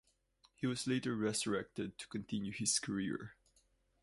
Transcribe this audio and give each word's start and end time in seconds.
He 0.55 0.65
was 0.65 0.87
later 0.87 1.15
resurrected 1.15 1.99
to 1.99 2.07
continue 2.07 2.51
his 2.51 2.79
career. 2.79 3.35